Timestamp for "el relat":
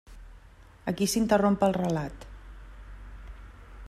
1.69-2.25